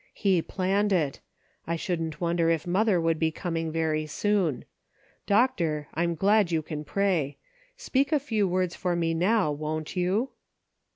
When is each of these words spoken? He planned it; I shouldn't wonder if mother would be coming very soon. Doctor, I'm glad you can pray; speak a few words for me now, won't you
He 0.15 0.41
planned 0.41 0.91
it; 0.91 1.19
I 1.67 1.75
shouldn't 1.75 2.19
wonder 2.19 2.49
if 2.49 2.65
mother 2.65 2.99
would 2.99 3.19
be 3.19 3.29
coming 3.31 3.71
very 3.71 4.07
soon. 4.07 4.65
Doctor, 5.27 5.89
I'm 5.93 6.15
glad 6.15 6.49
you 6.51 6.63
can 6.63 6.83
pray; 6.83 7.37
speak 7.77 8.11
a 8.11 8.19
few 8.19 8.47
words 8.47 8.75
for 8.75 8.95
me 8.95 9.13
now, 9.13 9.51
won't 9.51 9.95
you 9.95 10.31